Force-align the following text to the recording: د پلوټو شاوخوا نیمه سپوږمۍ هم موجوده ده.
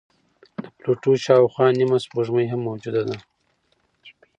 د 0.61 0.63
پلوټو 0.77 1.11
شاوخوا 1.25 1.67
نیمه 1.79 1.97
سپوږمۍ 2.03 2.45
هم 2.49 2.61
موجوده 2.67 3.01
ده. 3.09 3.17